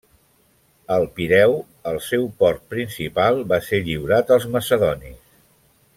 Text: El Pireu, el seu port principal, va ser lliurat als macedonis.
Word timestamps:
El 0.95 1.05
Pireu, 1.19 1.53
el 1.91 1.99
seu 2.07 2.25
port 2.41 2.65
principal, 2.75 3.39
va 3.53 3.61
ser 3.69 3.85
lliurat 3.91 4.37
als 4.37 4.49
macedonis. 4.57 5.21